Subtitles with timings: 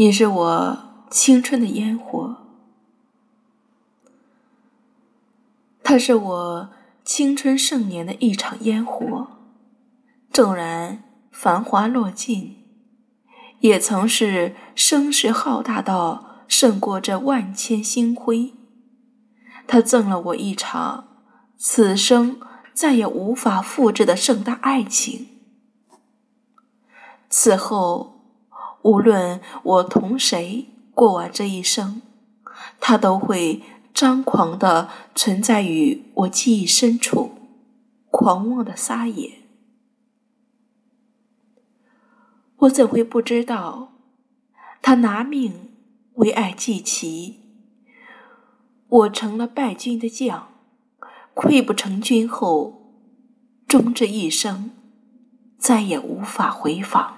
[0.00, 0.78] 你是我
[1.10, 2.36] 青春的烟火，
[5.82, 6.70] 它是我
[7.04, 9.26] 青春盛年的一场烟火。
[10.32, 12.64] 纵然繁华落尽，
[13.58, 18.54] 也曾是声势浩大到胜过这万千星辉。
[19.66, 21.08] 它赠了我一场
[21.56, 22.38] 此生
[22.72, 25.26] 再也无法复制的盛大爱情。
[27.28, 28.17] 此后。
[28.88, 32.00] 无论我同谁过完这一生，
[32.80, 33.60] 他都会
[33.92, 37.32] 张狂的存在于我记忆深处，
[38.10, 39.40] 狂妄的撒野。
[42.60, 43.92] 我怎会不知道，
[44.80, 45.70] 他拿命
[46.14, 47.40] 为爱祭旗，
[48.88, 50.48] 我成了败军的将，
[51.34, 52.94] 溃不成军后，
[53.66, 54.70] 终这一生
[55.58, 57.17] 再也无法回访。